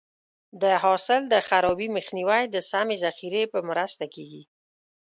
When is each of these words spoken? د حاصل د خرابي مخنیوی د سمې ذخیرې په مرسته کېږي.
د 0.61 0.63
حاصل 0.83 1.21
د 1.33 1.35
خرابي 1.47 1.87
مخنیوی 1.97 2.43
د 2.49 2.55
سمې 2.71 2.95
ذخیرې 3.05 3.43
په 3.53 3.59
مرسته 3.69 4.03
کېږي. 4.15 4.43